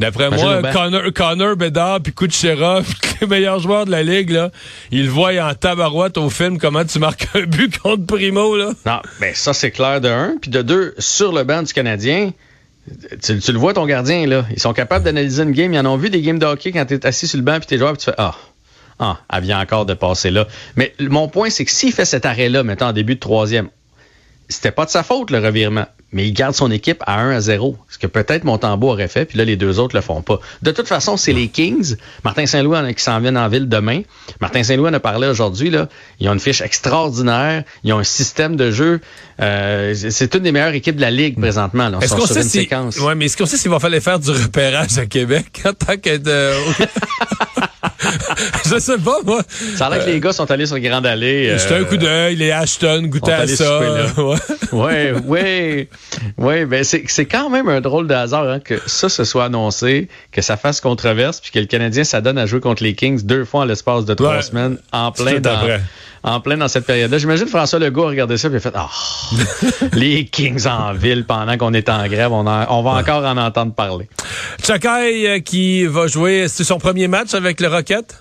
d'après 0.00 0.30
moi. 0.30 0.62
Connor, 0.72 1.02
Connor 1.14 1.56
Bedard 1.56 2.00
puis 2.00 2.12
Kucherov, 2.12 2.86
les 3.20 3.26
meilleurs 3.26 3.60
joueurs 3.60 3.84
de 3.84 3.90
la 3.90 4.02
ligue, 4.02 4.30
là, 4.30 4.50
ils 4.90 5.04
le 5.04 5.10
voient 5.10 5.32
en 5.40 5.54
tabarouette 5.54 6.16
au 6.16 6.30
film, 6.30 6.58
comment 6.58 6.84
tu 6.84 6.98
marques 6.98 7.28
un 7.34 7.42
but 7.42 7.78
contre 7.78 8.06
Primo, 8.06 8.56
là. 8.56 8.72
Non, 8.86 9.00
ben 9.20 9.34
ça 9.34 9.52
c'est 9.52 9.70
clair 9.70 10.00
de 10.00 10.08
un, 10.08 10.36
puis 10.40 10.50
de 10.50 10.62
deux 10.62 10.94
sur 10.98 11.32
le 11.32 11.44
banc 11.44 11.62
du 11.62 11.72
Canadien. 11.72 12.32
Tu, 13.22 13.38
tu 13.38 13.52
le 13.52 13.58
vois 13.58 13.74
ton 13.74 13.84
gardien 13.84 14.26
là, 14.26 14.46
ils 14.50 14.60
sont 14.60 14.72
capables 14.72 15.04
d'analyser 15.04 15.42
une 15.42 15.52
game. 15.52 15.74
Ils 15.74 15.78
en 15.78 15.84
ont 15.84 15.98
vu 15.98 16.08
des 16.08 16.22
games 16.22 16.38
de 16.38 16.46
hockey 16.46 16.72
quand 16.72 16.86
tu 16.86 16.94
es 16.94 17.06
assis 17.06 17.26
sur 17.26 17.36
le 17.36 17.44
banc 17.44 17.58
puis 17.58 17.66
t'es 17.66 17.76
joueur 17.76 17.92
puis 17.92 17.98
tu 17.98 18.04
fais 18.06 18.14
ah 18.16 18.34
ah, 18.98 19.18
elle 19.32 19.42
vient 19.42 19.60
encore 19.60 19.86
de 19.86 19.94
passer 19.94 20.30
là. 20.30 20.46
Mais 20.76 20.94
mon 21.00 21.28
point 21.28 21.50
c'est 21.50 21.64
que 21.64 21.70
s'il 21.70 21.92
fait 21.92 22.04
cet 22.04 22.26
arrêt 22.26 22.48
là, 22.48 22.62
mettons 22.62 22.86
en 22.86 22.92
début 22.92 23.14
de 23.14 23.20
troisième, 23.20 23.68
c'était 24.48 24.70
pas 24.70 24.84
de 24.84 24.90
sa 24.90 25.02
faute 25.02 25.30
le 25.30 25.38
revirement, 25.38 25.86
mais 26.12 26.26
il 26.26 26.32
garde 26.32 26.54
son 26.54 26.70
équipe 26.70 27.02
à 27.06 27.20
1 27.20 27.30
à 27.32 27.40
0, 27.40 27.76
ce 27.88 27.98
que 27.98 28.06
peut-être 28.06 28.44
Montembeau 28.44 28.88
aurait 28.88 29.08
fait, 29.08 29.26
puis 29.26 29.36
là 29.36 29.44
les 29.44 29.56
deux 29.56 29.78
autres 29.78 29.94
le 29.94 30.00
font 30.00 30.22
pas. 30.22 30.40
De 30.62 30.70
toute 30.70 30.88
façon, 30.88 31.18
c'est 31.18 31.34
les 31.34 31.48
Kings. 31.48 31.96
Martin 32.24 32.46
Saint-Louis 32.46 32.94
qui 32.94 33.02
s'en 33.02 33.20
viennent 33.20 33.36
en 33.36 33.48
ville 33.48 33.68
demain. 33.68 34.02
Martin 34.40 34.62
Saint-Louis 34.62 34.88
en 34.88 34.94
a 34.94 35.00
parlé 35.00 35.28
aujourd'hui 35.28 35.68
là. 35.68 35.88
Ils 36.18 36.28
ont 36.28 36.32
une 36.32 36.40
fiche 36.40 36.62
extraordinaire, 36.62 37.64
ils 37.84 37.92
ont 37.92 37.98
un 37.98 38.04
système 38.04 38.56
de 38.56 38.70
jeu. 38.70 39.00
Euh, 39.40 39.94
c'est 39.94 40.34
une 40.34 40.42
des 40.42 40.52
meilleures 40.52 40.74
équipes 40.74 40.96
de 40.96 41.02
la 41.02 41.10
ligue 41.10 41.38
présentement. 41.38 41.90
Est-ce 42.00 42.14
qu'on 42.14 42.26
sait 42.26 42.42
une 42.42 42.48
si, 42.48 42.60
séquence. 42.60 42.98
ouais, 43.00 43.14
mais 43.14 43.26
est-ce 43.26 43.36
qu'on 43.36 43.46
sait 43.46 43.58
s'il 43.58 43.70
va 43.70 43.78
falloir 43.78 44.02
faire 44.02 44.18
du 44.18 44.30
repérage 44.30 44.96
à 44.96 45.06
Québec? 45.06 45.62
En 45.66 45.72
tant 45.74 45.96
que 45.96 46.16
de... 46.16 46.52
Je 48.68 48.78
sais 48.78 48.98
pas, 48.98 49.18
moi. 49.24 49.42
Ça 49.76 49.86
a 49.86 49.90
l'air 49.90 50.04
que 50.04 50.10
les 50.10 50.20
gars 50.20 50.32
sont 50.32 50.50
allés 50.50 50.66
sur 50.66 50.78
Grande 50.78 51.06
Allée. 51.06 51.56
Jeter 51.58 51.74
euh, 51.74 51.80
un 51.80 51.84
coup 51.84 51.96
d'œil, 51.96 52.36
les 52.36 52.50
Ashton, 52.50 53.02
goûter 53.06 53.32
on 53.32 53.40
est 53.40 53.42
à 53.42 53.46
ça. 53.48 53.80
Ouais. 54.72 55.12
ouais, 55.24 55.88
ouais, 56.36 56.66
ben 56.66 56.84
c'est 56.84 57.24
quand 57.24 57.48
même 57.48 57.68
un 57.68 57.80
drôle 57.80 58.06
de 58.06 58.12
hasard 58.14 58.48
hein, 58.48 58.60
que 58.60 58.74
ça 58.86 59.08
se 59.08 59.24
soit 59.24 59.46
annoncé, 59.46 60.08
que 60.30 60.42
ça 60.42 60.58
fasse 60.58 60.80
controverse, 60.82 61.40
puis 61.40 61.50
que 61.52 61.58
le 61.58 61.64
Canadien 61.64 62.04
s'adonne 62.04 62.36
à 62.36 62.44
jouer 62.44 62.60
contre 62.60 62.82
les 62.82 62.94
Kings 62.94 63.22
deux 63.24 63.44
fois 63.46 63.62
en 63.62 63.64
l'espace 63.64 64.04
de 64.04 64.12
trois 64.14 64.36
Ouais. 64.36 64.42
semaines, 64.42 64.76
en 64.92 65.10
plein 65.10 65.40
dans, 65.40 65.54
après. 65.54 65.80
en 66.22 66.40
plein 66.40 66.58
dans 66.58 66.68
cette 66.68 66.84
période-là. 66.84 67.16
J'imagine 67.16 67.46
François 67.46 67.78
Legault 67.78 68.04
a 68.04 68.08
regardé 68.08 68.36
ça 68.36 68.48
et 68.48 68.56
a 68.56 68.60
fait 68.60 68.72
ah 68.74 68.90
les 69.94 70.26
Kings 70.26 70.66
en 70.66 70.92
ville 70.92 71.24
pendant 71.24 71.56
qu'on 71.56 71.72
est 71.72 71.88
en 71.88 72.06
grève, 72.06 72.32
on, 72.32 72.46
en- 72.46 72.66
on 72.68 72.82
va 72.82 72.90
encore 72.90 73.24
en 73.24 73.36
entendre 73.38 73.72
parler. 73.72 74.06
Chakai 74.62 75.28
euh, 75.28 75.38
qui 75.40 75.86
va 75.86 76.06
jouer, 76.08 76.46
c'est 76.48 76.64
son 76.64 76.78
premier 76.78 77.08
match 77.08 77.32
avec 77.32 77.60
le 77.60 77.68
Rocket? 77.68 78.14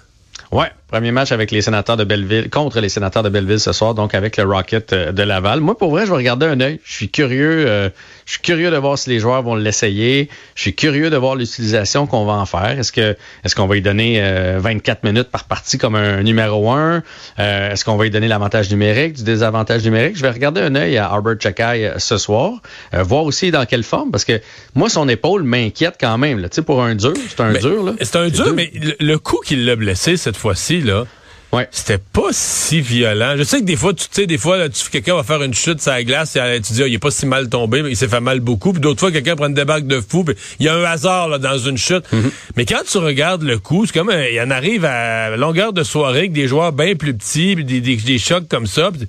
Ouais, 0.51 0.71
premier 0.88 1.12
match 1.12 1.31
avec 1.31 1.51
les 1.51 1.62
sénateurs 1.62 1.98
de 1.98 2.04
Belleville, 2.04 2.50
contre 2.50 2.80
les 2.80 2.89
sénateurs 2.89 3.24
de 3.24 3.30
Belleville 3.30 3.60
ce 3.60 3.74
soir, 3.74 3.94
donc 3.94 4.13
avec 4.16 4.38
le 4.38 4.44
Rocket 4.44 4.94
euh, 4.94 5.12
de 5.12 5.24
Laval. 5.24 5.60
Moi, 5.60 5.78
pour 5.78 5.92
vrai, 5.92 6.06
je 6.06 6.12
vais 6.12 6.18
regarder 6.18 6.45
un 6.45 6.60
œil. 6.62 6.80
Je 6.86 6.94
suis 6.94 7.10
curieux, 7.10 7.66
euh, 7.68 7.89
je 8.25 8.34
suis 8.34 8.42
curieux 8.42 8.72
de 8.72 8.78
voir 8.78 8.98
si 8.98 9.10
les 9.10 9.19
joueurs 9.19 9.42
vont 9.44 9.56
l'essayer. 9.56 10.30
Je 10.56 10.62
suis 10.62 10.75
curieux 10.75 11.10
de 11.10 11.18
voir 11.18 11.36
l'utilisation 11.36 12.07
qu'on 12.07 12.25
va 12.25 12.34
en 12.34 12.45
faire. 12.45 12.80
Est-ce 12.80 12.92
que, 12.92 13.16
est-ce 13.44 13.56
qu'on 13.56 13.68
va 13.68 13.75
lui 13.75 13.81
donner 13.81 14.19
euh, 14.22 14.60
24 14.60 15.04
minutes 15.04 15.30
par 15.30 15.44
partie 15.44 15.78
comme 15.78 15.95
un 15.95 16.24
numéro 16.24 16.69
1? 16.72 17.04
Euh, 17.39 17.72
est-ce 17.72 17.84
qu'on 17.84 17.98
va 17.98 18.06
lui 18.06 18.12
donner 18.12 18.28
l'avantage 18.28 18.69
numérique, 18.69 19.13
du 19.13 19.24
désavantage 19.24 19.84
numérique? 19.84 20.16
Je 20.18 20.22
vais 20.22 20.31
regarder 20.31 20.62
un 20.62 20.75
œil 20.75 20.98
à 20.98 21.07
Albert 21.07 21.36
Chakai 21.42 21.86
euh, 21.86 22.00
ce 22.00 22.18
soir, 22.18 22.62
euh, 22.94 23.04
voir 23.04 23.24
aussi 23.24 23.51
dans 23.51 23.66
quelle 23.66 23.84
forme, 23.84 24.12
parce 24.12 24.25
que 24.25 24.39
moi, 24.75 24.89
son 24.89 25.07
épaule 25.10 25.44
m'inquiète 25.44 25.95
quand 26.00 26.18
même. 26.18 26.39
là. 26.39 26.50
Tu 26.50 26.56
sais, 26.56 26.62
pour 26.62 26.81
un 26.81 26.95
dur, 26.95 27.13
c'est 27.30 27.42
un 27.42 27.51
Mais 27.51 27.60
dur. 27.60 27.84
Là. 27.84 27.94
C'est 28.01 28.16
un 28.16 28.30
dur, 28.30 28.54
mais 28.54 28.72
le, 28.74 28.95
le 29.00 29.18
coup 29.18 29.39
qui 29.45 29.56
l'a 29.57 29.75
blessé 29.75 30.18
cette 30.18 30.38
fois-ci, 30.38 30.76
là, 30.81 31.06
Ouais. 31.53 31.68
c'était 31.71 31.97
pas 31.97 32.27
si 32.31 32.81
violent. 32.81 33.35
Je 33.38 33.44
sais 33.44 33.62
que 33.62 33.65
des 33.65 33.77
fois, 33.77 33.94
tu 33.94 34.06
sais, 34.12 34.27
des 34.27 34.38
fois, 34.38 34.57
là, 34.57 34.68
tu, 34.68 34.89
quelqu'un 34.89 35.15
va 35.15 35.24
faire 35.24 35.41
une 35.41 35.53
chute 35.53 35.81
sur 35.81 35.91
la 35.91 36.03
glace 36.03 36.35
et 36.35 36.59
tu 36.62 36.74
dis, 36.74 36.83
ah, 36.83 36.88
il 36.88 36.94
est 36.94 37.00
pas 37.00 37.09
si 37.09 37.25
mal 37.25 37.47
tombé, 37.47 37.83
mais 37.83 37.91
il 37.91 37.95
s'est 37.95 38.09
fait 38.09 38.19
mal 38.19 38.41
beaucoup. 38.41 38.74
Puis 38.74 38.81
d'autres 38.81 39.00
fois, 39.00 39.13
quelqu'un 39.13 39.38
prend 39.38 39.47
une 39.47 39.53
débarque 39.53 39.88
de 39.88 40.01
fou, 40.01 40.25
puis 40.25 40.35
il 40.59 40.65
y 40.65 40.69
a 40.69 40.75
un 40.75 40.83
hasard 40.83 41.29
là, 41.29 41.38
dans 41.38 41.57
une 41.57 41.77
chute. 41.77 42.03
Mm-hmm. 42.12 42.31
Mais 42.57 42.65
quand 42.65 42.81
tu 42.85 42.97
regardes 42.97 43.44
le 43.44 43.59
coup, 43.59 43.85
c'est 43.85 43.94
comme, 43.94 44.09
euh, 44.09 44.29
il 44.29 44.39
en 44.41 44.51
arrive 44.51 44.83
à 44.83 45.38
longueur 45.38 45.71
de 45.71 45.83
soirée 45.83 46.19
avec 46.19 46.33
des 46.33 46.50
joueurs 46.50 46.74
bien 46.74 46.95
plus 46.95 47.13
petits, 47.13 47.56
puis 47.56 47.63
des, 47.63 47.79
des, 47.79 47.95
des 47.95 48.18
chocs 48.19 48.50
comme 48.50 48.68
ça. 48.68 48.91
Puis 48.91 49.07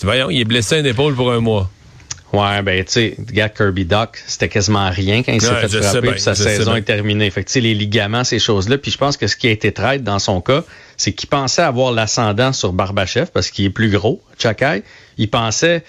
tu 0.00 0.06
voyons, 0.06 0.30
il 0.30 0.40
est 0.40 0.44
blessé 0.44 0.76
à 0.76 0.78
une 0.78 0.86
épaule 0.86 1.14
pour 1.14 1.30
un 1.32 1.40
mois. 1.40 1.70
Ouais, 2.32 2.60
ben 2.62 2.84
tu 2.84 2.92
sais, 2.92 3.14
le 3.18 3.32
gars 3.32 3.48
Kirby 3.48 3.86
Doc, 3.86 4.22
c'était 4.26 4.50
quasiment 4.50 4.90
rien 4.90 5.22
quand 5.22 5.32
il 5.32 5.40
s'est 5.40 5.48
Ouais, 5.48 5.66
fait 5.66 5.80
frapper, 5.80 6.00
bien, 6.02 6.12
puis 6.12 6.20
sa 6.20 6.34
saison 6.34 6.76
est 6.76 6.82
terminée. 6.82 7.30
Fait 7.30 7.42
que 7.42 7.48
tu 7.48 7.54
sais, 7.54 7.60
les 7.60 7.74
ligaments, 7.74 8.22
ces 8.22 8.38
choses-là. 8.38 8.76
Puis 8.76 8.90
je 8.90 8.98
pense 8.98 9.16
que 9.16 9.26
ce 9.26 9.34
qui 9.34 9.46
a 9.46 9.50
été 9.50 9.72
traite 9.72 10.04
dans 10.04 10.18
son 10.18 10.42
cas, 10.42 10.64
c'est 10.98 11.12
qu'il 11.12 11.28
pensait 11.28 11.62
avoir 11.62 11.92
l'ascendant 11.92 12.52
sur 12.52 12.72
Barbachev 12.74 13.30
parce 13.32 13.50
qu'il 13.50 13.64
est 13.64 13.70
plus 13.70 13.90
gros, 13.90 14.22
Chakai. 14.38 14.82
Il 15.16 15.30
pensait, 15.30 15.84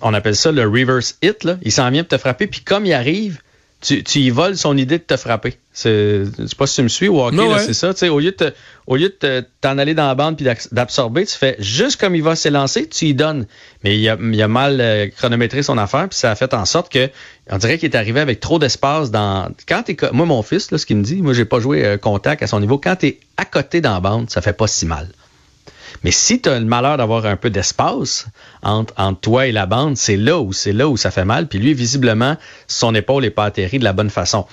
on 0.00 0.14
appelle 0.14 0.36
ça 0.36 0.52
le 0.52 0.62
reverse 0.62 1.16
hit, 1.22 1.42
là. 1.42 1.56
Il 1.62 1.72
s'en 1.72 1.90
vient 1.90 2.04
pour 2.04 2.16
te 2.16 2.18
frapper, 2.18 2.46
puis 2.46 2.60
comme 2.60 2.86
il 2.86 2.92
arrive, 2.92 3.40
tu, 3.80 4.04
tu 4.04 4.18
y 4.20 4.30
voles 4.30 4.56
son 4.56 4.76
idée 4.76 4.98
de 4.98 5.02
te 5.02 5.16
frapper. 5.16 5.56
C'est, 5.72 6.24
je 6.38 6.46
sais 6.46 6.56
pas 6.56 6.66
si 6.66 6.74
tu 6.76 6.82
me 6.82 6.88
suis 6.88 7.08
hockey, 7.08 7.36
là, 7.36 7.54
ouais. 7.54 7.58
c'est 7.60 7.72
ça. 7.74 7.94
Tu 7.94 8.00
sais, 8.00 8.08
au 8.08 8.18
lieu 8.20 8.32
de 8.32 8.36
te- 8.36 8.52
au 8.86 8.96
lieu 8.96 9.08
de 9.08 9.14
te- 9.14 9.44
t'en 9.60 9.78
aller 9.78 9.94
dans 9.94 10.06
la 10.06 10.14
bande 10.14 10.36
puis 10.36 10.46
d'absorber, 10.72 11.24
tu 11.24 11.34
fais 11.36 11.56
juste 11.60 11.98
comme 12.00 12.14
il 12.14 12.22
va 12.22 12.36
s'élancer, 12.36 12.88
tu 12.88 13.06
y 13.06 13.14
donnes. 13.14 13.46
Mais 13.84 13.96
il 13.98 14.08
a, 14.08 14.16
il 14.20 14.42
a 14.42 14.48
mal 14.48 14.80
euh, 14.80 15.06
chronométré 15.08 15.62
son 15.62 15.78
affaire, 15.78 16.08
puis 16.08 16.18
ça 16.18 16.30
a 16.30 16.34
fait 16.34 16.52
en 16.54 16.64
sorte 16.66 16.92
que 16.92 17.08
on 17.50 17.56
dirait 17.58 17.78
qu'il 17.78 17.88
est 17.90 17.96
arrivé 17.96 18.20
avec 18.20 18.40
trop 18.40 18.58
d'espace 18.58 19.10
dans. 19.10 19.48
Quand 19.66 19.82
t'es 19.84 19.96
moi 20.12 20.26
mon 20.26 20.42
fils 20.42 20.70
là, 20.70 20.78
ce 20.78 20.84
qu'il 20.86 20.96
me 20.96 21.02
dit, 21.04 21.22
moi 21.22 21.32
j'ai 21.32 21.44
pas 21.46 21.60
joué 21.60 21.84
euh, 21.84 21.96
contact 21.96 22.42
à 22.42 22.46
son 22.46 22.60
niveau. 22.60 22.76
Quand 22.78 22.96
t'es 22.96 23.18
à 23.36 23.44
côté 23.44 23.80
dans 23.80 23.94
la 23.94 24.00
bande, 24.00 24.28
ça 24.30 24.42
fait 24.42 24.52
pas 24.52 24.66
si 24.66 24.84
mal. 24.86 25.08
Mais 26.04 26.10
si 26.10 26.40
tu 26.40 26.48
as 26.48 26.58
le 26.58 26.64
malheur 26.64 26.96
d'avoir 26.96 27.26
un 27.26 27.36
peu 27.36 27.50
d'espace 27.50 28.26
entre, 28.62 28.94
entre 28.96 29.20
toi 29.20 29.46
et 29.46 29.52
la 29.52 29.66
bande, 29.66 29.96
c'est 29.96 30.16
là 30.16 30.40
où 30.40 30.52
c'est 30.52 30.72
là 30.72 30.88
où 30.88 30.96
ça 30.96 31.10
fait 31.10 31.24
mal. 31.24 31.46
Puis 31.46 31.58
lui, 31.58 31.74
visiblement, 31.74 32.36
son 32.66 32.94
épaule 32.94 33.22
n'est 33.22 33.30
pas 33.30 33.44
atterrie 33.44 33.78
de 33.78 33.84
la 33.84 33.92
bonne 33.92 34.10
façon. 34.10 34.46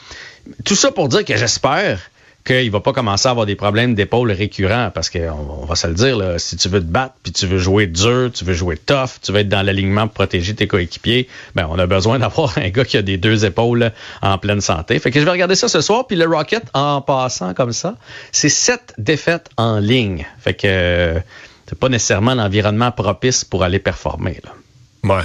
Tout 0.65 0.75
ça 0.75 0.91
pour 0.91 1.09
dire 1.09 1.25
que 1.25 1.35
j'espère 1.35 1.99
qu'il 2.47 2.71
va 2.71 2.79
pas 2.79 2.93
commencer 2.93 3.27
à 3.27 3.31
avoir 3.31 3.45
des 3.45 3.55
problèmes 3.55 3.93
d'épaule 3.93 4.31
récurrents 4.31 4.89
parce 4.93 5.09
qu'on 5.09 5.59
on 5.61 5.65
va 5.65 5.75
se 5.75 5.87
le 5.87 5.93
dire, 5.93 6.17
là, 6.17 6.39
si 6.39 6.55
tu 6.55 6.69
veux 6.69 6.79
te 6.79 6.85
battre, 6.85 7.15
puis 7.21 7.31
tu 7.31 7.45
veux 7.45 7.57
jouer 7.57 7.87
dur, 7.87 8.31
tu 8.33 8.45
veux 8.45 8.53
jouer 8.53 8.77
tough, 8.77 9.19
tu 9.21 9.31
veux 9.31 9.39
être 9.39 9.49
dans 9.49 9.61
l'alignement 9.61 10.07
pour 10.07 10.13
protéger 10.13 10.55
tes 10.55 10.65
coéquipiers, 10.65 11.27
ben 11.55 11.67
on 11.69 11.77
a 11.77 11.85
besoin 11.85 12.19
d'avoir 12.19 12.57
un 12.57 12.69
gars 12.69 12.85
qui 12.85 12.97
a 12.97 13.01
des 13.01 13.17
deux 13.17 13.45
épaules 13.45 13.91
en 14.21 14.37
pleine 14.37 14.61
santé. 14.61 14.97
Fait 14.99 15.11
que 15.11 15.19
je 15.19 15.25
vais 15.25 15.31
regarder 15.31 15.55
ça 15.55 15.67
ce 15.67 15.81
soir, 15.81 16.07
puis 16.07 16.15
le 16.15 16.25
Rocket, 16.25 16.63
en 16.73 17.01
passant 17.01 17.53
comme 17.53 17.73
ça, 17.73 17.95
c'est 18.31 18.49
sept 18.49 18.93
défaites 18.97 19.49
en 19.57 19.79
ligne. 19.79 20.25
Fait 20.39 20.53
que 20.53 20.67
euh, 20.67 21.19
c'est 21.67 21.77
pas 21.77 21.89
nécessairement 21.89 22.33
l'environnement 22.33 22.91
propice 22.91 23.43
pour 23.43 23.63
aller 23.63 23.79
performer. 23.79 24.39
Là. 24.43 25.15
Ouais. 25.15 25.23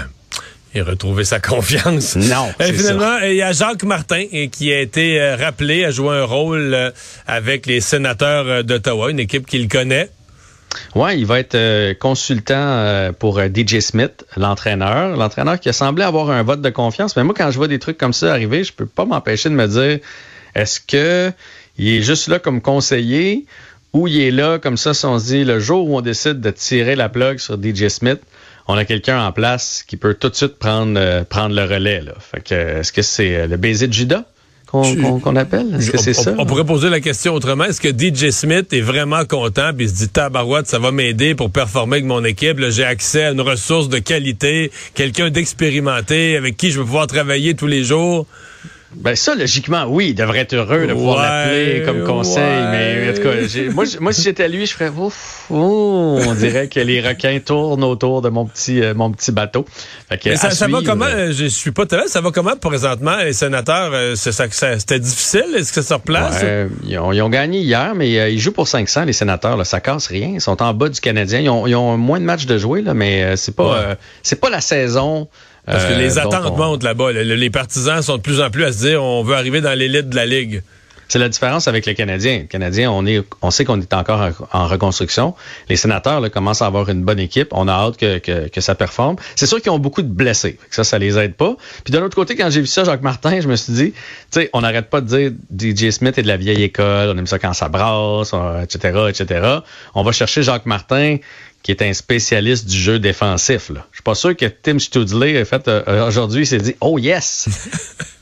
Et 0.75 0.83
retrouver 0.83 1.25
sa 1.25 1.39
confiance. 1.53 2.17
Non, 2.17 2.49
Et 2.61 2.73
finalement, 2.73 3.19
il 3.19 3.35
y 3.35 3.43
a 3.43 3.53
Jacques 3.53 3.85
Martin 3.85 4.25
euh, 4.33 4.47
qui 4.49 4.73
a 4.73 4.81
été 4.81 5.21
euh, 5.21 5.37
rappelé 5.37 5.85
à 5.85 5.91
jouer 5.91 6.17
un 6.17 6.25
rôle 6.25 6.73
euh, 6.75 6.91
avec 7.27 7.67
les 7.67 7.81
sénateurs 7.81 8.65
d'Ottawa, 8.65 9.11
une 9.11 9.21
équipe 9.21 9.47
qu'il 9.47 9.69
connaît. 9.69 10.09
Ouais, 10.95 11.19
il 11.19 11.27
va 11.27 11.39
être 11.39 11.55
euh, 11.55 11.95
consultant 11.95 12.55
euh, 12.57 13.13
pour 13.13 13.39
euh, 13.39 13.49
DJ 13.49 13.81
Smith, 13.81 14.25
l'entraîneur. 14.37 15.17
L'entraîneur 15.17 15.59
qui 15.59 15.69
a 15.69 15.73
semblé 15.73 16.05
avoir 16.05 16.31
un 16.31 16.43
vote 16.43 16.61
de 16.61 16.71
confiance. 16.71 17.17
Mais 17.17 17.25
moi, 17.25 17.35
quand 17.37 17.51
je 17.51 17.57
vois 17.57 17.69
des 17.69 17.79
trucs 17.79 17.99
comme 17.99 18.13
ça 18.13 18.33
arriver, 18.33 18.65
je 18.65 18.73
peux 18.73 18.87
pas 18.87 19.05
m'empêcher 19.05 19.49
de 19.49 19.55
me 19.55 19.67
dire 19.67 19.99
est-ce 20.55 20.81
que 20.81 21.33
il 21.79 21.89
est 21.89 22.03
juste 22.03 22.29
là 22.29 22.39
comme 22.39 22.61
conseiller 22.61 23.47
ou 23.93 24.07
il 24.07 24.21
est 24.21 24.31
là 24.31 24.59
comme 24.59 24.77
ça 24.77 24.95
si 24.95 25.05
on 25.07 25.19
se 25.19 25.27
dit 25.27 25.45
le 25.45 25.61
jour 25.61 25.89
où 25.89 25.97
on 25.97 26.01
décide 26.01 26.41
de 26.41 26.51
tirer 26.51 26.97
la 26.97 27.09
plug 27.09 27.39
sur 27.39 27.57
DJ 27.63 27.89
Smith, 27.89 28.21
on 28.69 28.75
a 28.75 28.85
quelqu'un 28.85 29.25
en 29.25 29.33
place 29.33 29.85
qui 29.87 29.97
peut 29.97 30.15
tout 30.15 30.29
de 30.29 30.35
suite 30.35 30.59
prendre, 30.59 31.25
prendre 31.25 31.55
le 31.55 31.65
relais. 31.65 32.01
Là. 32.01 32.15
Fait 32.21 32.43
que 32.43 32.55
est-ce 32.81 32.93
que 32.93 33.03
c'est 33.03 33.47
le 33.47 33.57
baiser 33.57 33.89
de 33.89 33.93
Judas? 33.93 34.25
qu'on 34.73 35.37
appelle? 35.37 35.75
Est-ce 35.75 35.91
que 35.91 35.99
c'est 35.99 36.15
ça? 36.15 36.35
On 36.39 36.47
pourrait 36.47 36.65
poser 36.65 36.89
la 36.89 37.01
question 37.01 37.35
autrement. 37.35 37.65
Est-ce 37.65 37.81
que 37.81 37.89
DJ 37.89 38.31
Smith 38.31 38.73
est 38.73 38.81
vraiment 38.81 39.25
content 39.25 39.73
puis 39.77 39.85
il 39.85 39.89
se 39.91 39.95
dit 39.95 40.09
tabarouette, 40.09 40.67
ça 40.67 40.79
va 40.79 40.93
m'aider 40.93 41.35
pour 41.35 41.51
performer 41.51 41.97
avec 41.97 42.07
mon 42.07 42.25
équipe? 42.25 42.59
J'ai 42.71 42.85
accès 42.85 43.25
à 43.25 43.31
une 43.33 43.41
ressource 43.43 43.89
de 43.89 43.99
qualité, 43.99 44.71
quelqu'un 44.95 45.31
d'expérimenté 45.31 46.37
avec 46.37 46.57
qui 46.57 46.71
je 46.71 46.79
vais 46.79 46.85
pouvoir 46.85 47.07
travailler 47.07 47.55
tous 47.55 47.67
les 47.67 47.85
jours. 47.85 48.27
Ben 48.95 49.17
ça, 49.17 49.35
logiquement, 49.35 49.87
oui, 49.89 50.09
il 50.11 50.15
devrait 50.15 50.41
être 50.41 50.55
heureux 50.55 50.87
de 50.87 50.93
pouvoir 50.93 51.23
l'appeler 51.23 51.83
comme 51.85 52.05
conseil. 52.05 52.63
Mais 52.71 53.11
en 53.11 53.15
tout 53.15 53.23
cas, 53.23 53.71
moi, 53.73 53.85
moi, 54.01 54.13
si 54.13 54.23
j'étais 54.23 54.49
lui, 54.49 54.67
je 54.67 54.75
ferais 54.75 54.91
ouf, 54.91 55.47
on 55.51 56.35
dirait 56.39 56.69
que 56.69 56.81
les 56.81 57.01
requins 57.01 57.39
tournent 57.41 57.85
autour 57.85 58.21
de 58.21 58.29
mon 58.29 58.45
petit, 58.45 58.83
euh, 58.83 58.95
mon 58.95 59.11
petit 59.11 59.33
bateau. 59.33 59.65
ça, 60.37 60.51
ça 60.51 60.69
va 60.69 60.81
comment 60.85 61.07
Je 61.31 61.47
suis 61.47 61.71
pas 61.71 61.87
très 61.87 62.07
Ça 62.09 62.21
va 62.21 62.31
comment 62.31 62.57
présentement 62.57 63.17
les 63.17 63.33
sénateurs 63.33 63.93
euh, 63.95 64.15
C'était 64.15 65.01
difficile. 65.01 65.55
Est-ce 65.57 65.73
que 65.73 65.81
ça 65.81 65.89
se 65.89 65.95
replace 65.95 66.45
ils, 66.85 66.99
ont, 66.99 67.13
ils, 67.13 67.23
ont, 67.23 67.31
gagné 67.31 67.61
hier, 67.61 67.95
mais 67.95 68.19
euh, 68.19 68.29
ils 68.29 68.39
jouent 68.39 68.53
pour 68.53 68.69
500 68.69 69.05
les 69.05 69.13
sénateurs. 69.13 69.57
Là, 69.57 69.65
ça 69.65 69.81
casse 69.81 70.07
rien. 70.07 70.33
Ils 70.35 70.41
sont 70.41 70.63
en 70.63 70.75
bas 70.75 70.89
du 70.89 71.01
Canadien. 71.01 71.41
Ils 71.41 71.51
ont, 71.51 71.67
ils 71.67 71.75
ont 71.75 71.97
moins 71.97 72.21
de 72.21 72.25
matchs 72.25 72.47
de 72.47 72.59
jouer 72.59 72.83
là, 72.83 72.93
mais 72.93 73.37
c'est 73.37 73.57
pas, 73.57 73.97
c'est 74.23 74.41
pas 74.41 74.51
la 74.51 74.61
saison. 74.61 75.29
Parce 75.67 75.85
que 75.85 75.95
les 75.95 76.19
euh, 76.19 76.23
attentes 76.23 76.57
montent 76.57 76.83
là-bas. 76.83 77.13
Les 77.13 77.51
partisans 77.51 78.03
sont 78.03 78.17
de 78.17 78.23
plus 78.23 78.41
en 78.41 78.51
plus 78.51 78.65
à 78.65 78.73
se 78.73 78.79
dire 78.87 79.03
on 79.03 79.23
veut 79.23 79.35
arriver 79.35 79.61
dans 79.61 79.77
l'élite 79.77 80.09
de 80.09 80.17
la 80.17 80.27
Ligue. 80.27 80.63
C'est 81.13 81.19
la 81.19 81.29
différence 81.29 81.69
avec 81.69 81.85
les 81.85 81.95
Canadiens. 81.95 82.39
Les 82.39 82.47
Canadiens, 82.47 82.91
on, 82.91 83.05
est, 83.05 83.23
on 83.43 83.51
sait 83.51 83.67
qu'on 83.67 83.79
est 83.79 83.93
encore 83.93 84.31
en, 84.51 84.67
reconstruction. 84.67 85.35
Les 85.69 85.77
sénateurs 85.77 86.23
là, 86.23 86.31
commencent 86.31 86.63
à 86.63 86.67
avoir 86.67 86.89
une 86.89 87.05
bonne 87.05 87.19
équipe. 87.19 87.49
On 87.51 87.69
a 87.69 87.73
hâte 87.73 87.99
que, 87.99 88.17
que, 88.17 88.49
que 88.49 88.61
ça 88.63 88.75
performe. 88.75 89.17
C'est 89.37 89.45
sûr 89.45 89.61
qu'ils 89.61 89.73
ont 89.73 89.79
beaucoup 89.79 90.01
de 90.01 90.09
blessés. 90.09 90.59
Ça, 90.71 90.85
ça 90.85 90.99
les 90.99 91.19
aide 91.19 91.35
pas. 91.35 91.55
Puis 91.85 91.93
de 91.93 91.99
l'autre 91.99 92.15
côté, 92.15 92.35
quand 92.35 92.49
j'ai 92.49 92.63
vu 92.63 92.67
ça, 92.67 92.85
Jacques 92.85 93.03
Martin, 93.03 93.43
je 93.43 93.49
me 93.49 93.57
suis 93.57 93.75
dit, 93.75 93.93
tu 93.93 94.01
sais, 94.31 94.49
on 94.55 94.63
n'arrête 94.63 94.89
pas 94.89 95.03
de 95.03 95.07
dire 95.07 95.33
DJ 95.55 95.91
Smith 95.91 96.17
est 96.17 96.23
de 96.23 96.29
la 96.29 96.39
vieille 96.39 96.63
école, 96.63 97.11
on 97.11 97.19
aime 97.19 97.27
ça 97.27 97.39
quand 97.39 97.53
ça 97.53 97.69
brasse, 97.69 98.33
etc., 98.63 99.11
etc. 99.11 99.59
On 99.95 100.05
va 100.05 100.13
chercher 100.13 100.43
Jacques 100.43 100.65
Martin 100.65 101.19
qui 101.63 101.71
est 101.71 101.83
un 101.83 101.93
spécialiste 101.93 102.69
du 102.69 102.77
jeu 102.77 102.99
défensif. 102.99 103.71
Là. 103.71 103.87
Je 103.93 103.97
suis 103.97 104.03
pas 104.03 104.15
sûr 104.15 104.37
que 104.37 104.47
Tim 104.47 104.79
Studley 104.79 105.39
a 105.39 105.45
fait 105.45 105.69
euh, 105.69 106.09
aujourd'hui, 106.09 106.43
il 106.43 106.47
s'est 106.47 106.59
dit 106.59 106.75
Oh 106.81 106.99
yes! 106.99 107.49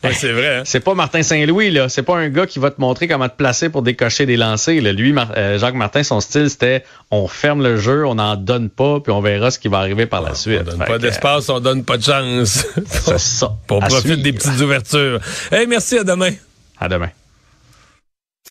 c'est 0.12 0.32
vrai. 0.32 0.58
Hein. 0.58 0.62
C'est 0.64 0.80
pas 0.80 0.94
Martin 0.94 1.22
Saint-Louis, 1.22 1.70
là. 1.70 1.88
C'est 1.88 2.02
pas 2.02 2.16
un 2.16 2.28
gars 2.28 2.46
qui 2.46 2.58
va 2.58 2.70
te 2.70 2.80
montrer 2.80 3.08
comment 3.08 3.28
te 3.28 3.36
placer 3.36 3.70
pour 3.70 3.82
décocher 3.82 4.26
des 4.26 4.36
lancers. 4.36 4.82
Là. 4.82 4.92
Lui, 4.92 5.14
euh, 5.36 5.58
Jacques 5.58 5.74
Martin, 5.74 6.02
son 6.02 6.20
style, 6.20 6.50
c'était 6.50 6.84
on 7.10 7.28
ferme 7.28 7.62
le 7.62 7.78
jeu, 7.78 8.06
on 8.06 8.16
n'en 8.16 8.36
donne 8.36 8.68
pas, 8.68 9.00
puis 9.00 9.12
on 9.12 9.20
verra 9.22 9.50
ce 9.50 9.58
qui 9.58 9.68
va 9.68 9.78
arriver 9.78 10.06
par 10.06 10.20
la 10.20 10.34
suite. 10.34 10.60
On 10.60 10.70
donne 10.70 10.86
pas 10.86 10.98
d'espace, 10.98 11.48
on 11.48 11.60
donne 11.60 11.84
pas 11.84 11.96
de 11.96 12.02
chance. 12.02 12.66
c'est 12.86 13.18
ça. 13.18 13.52
pour 13.66 13.80
profiter 13.80 14.16
des 14.16 14.32
petites 14.32 14.60
ouvertures. 14.60 15.20
Hey, 15.50 15.66
merci, 15.66 15.98
à 15.98 16.04
demain. 16.04 16.32
À 16.78 16.88
demain. 16.88 17.10